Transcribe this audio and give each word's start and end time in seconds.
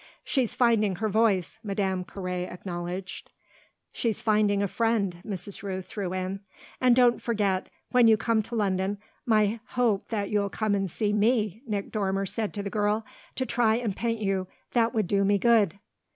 "She's 0.23 0.55
finding 0.55 0.95
her 0.95 1.09
voice," 1.09 1.59
Madame 1.63 2.03
Carré 2.03 2.51
acknowledged. 2.51 3.29
"She's 3.91 4.19
finding 4.19 4.63
a 4.63 4.67
friend!" 4.67 5.17
Mrs. 5.23 5.61
Rooth 5.61 5.85
threw 5.85 6.11
in. 6.11 6.39
"And 6.81 6.95
don't 6.95 7.21
forget, 7.21 7.69
when 7.91 8.07
you 8.07 8.17
come 8.17 8.41
to 8.41 8.55
London, 8.55 8.97
my 9.27 9.59
hope 9.67 10.09
that 10.09 10.31
you'll 10.31 10.49
come 10.49 10.73
and 10.73 10.89
see 10.89 11.13
me," 11.13 11.61
Nick 11.67 11.91
Dormer 11.91 12.25
said 12.25 12.51
to 12.55 12.63
the 12.63 12.71
girl. 12.71 13.05
"To 13.35 13.45
try 13.45 13.75
and 13.75 13.95
paint 13.95 14.19
you 14.21 14.47
that 14.71 14.95
would 14.95 15.05
do 15.05 15.23
me 15.23 15.37
good!" 15.37 15.77